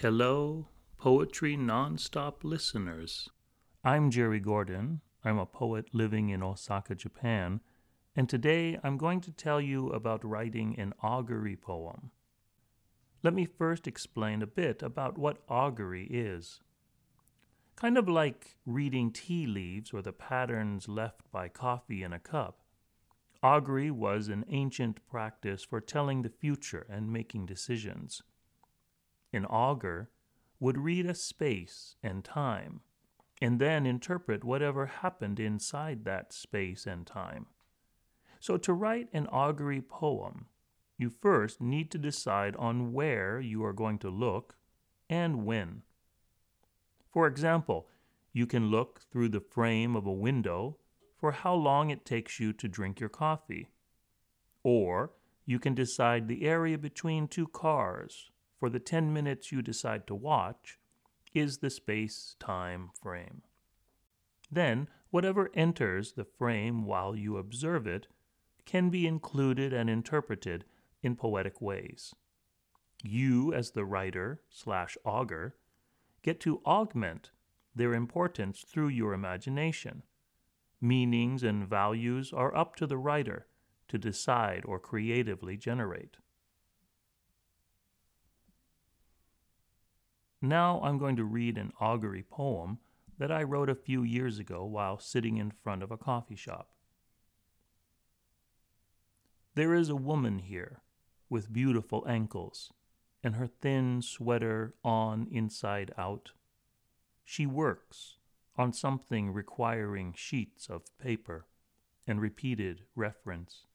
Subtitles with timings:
[0.00, 0.66] Hello,
[0.96, 3.28] Poetry Nonstop listeners.
[3.84, 5.02] I'm Jerry Gordon.
[5.22, 7.60] I'm a poet living in Osaka, Japan,
[8.16, 12.12] and today I'm going to tell you about writing an augury poem.
[13.22, 16.60] Let me first explain a bit about what augury is.
[17.76, 22.60] Kind of like reading tea leaves or the patterns left by coffee in a cup.
[23.42, 28.22] Augury was an ancient practice for telling the future and making decisions.
[29.32, 30.10] An augur
[30.58, 32.80] would read a space and time,
[33.40, 37.46] and then interpret whatever happened inside that space and time.
[38.40, 40.46] So, to write an augury poem,
[40.98, 44.56] you first need to decide on where you are going to look
[45.08, 45.82] and when.
[47.12, 47.88] For example,
[48.32, 50.76] you can look through the frame of a window
[51.18, 53.68] for how long it takes you to drink your coffee.
[54.62, 55.12] Or
[55.44, 60.14] you can decide the area between two cars for the 10 minutes you decide to
[60.14, 60.78] watch
[61.32, 63.42] is the space time frame.
[64.52, 68.06] Then, whatever enters the frame while you observe it
[68.66, 70.66] can be included and interpreted
[71.02, 72.14] in poetic ways.
[73.02, 75.56] You, as the writer slash augur,
[76.22, 77.30] get to augment
[77.74, 80.02] their importance through your imagination.
[80.82, 83.46] Meanings and values are up to the writer
[83.88, 86.18] to decide or creatively generate.
[90.42, 92.78] Now I'm going to read an augury poem
[93.18, 96.70] that I wrote a few years ago while sitting in front of a coffee shop.
[99.54, 100.80] There is a woman here
[101.28, 102.72] with beautiful ankles
[103.22, 106.30] and her thin sweater on inside out.
[107.24, 108.16] She works
[108.56, 111.46] on something requiring sheets of paper
[112.06, 113.66] and repeated reference.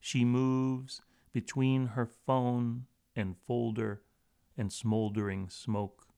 [0.00, 1.00] She moves
[1.32, 4.02] between her phone and folder
[4.58, 6.08] and smoldering smoke.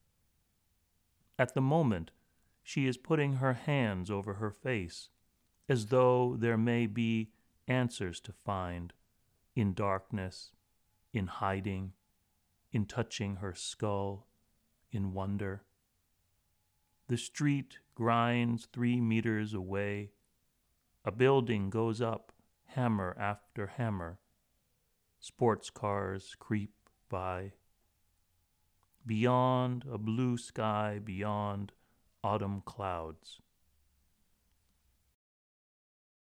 [1.38, 2.10] At the moment,
[2.62, 5.10] she is putting her hands over her face,
[5.68, 7.30] as though there may be
[7.68, 8.92] answers to find
[9.54, 10.52] in darkness,
[11.12, 11.92] in hiding,
[12.72, 14.26] in touching her skull,
[14.90, 15.62] in wonder.
[17.08, 20.12] The street grinds three meters away.
[21.04, 22.32] A building goes up,
[22.66, 24.20] hammer after hammer.
[25.18, 26.72] Sports cars creep
[27.08, 27.52] by.
[29.06, 31.72] Beyond a blue sky, beyond
[32.22, 33.40] autumn clouds.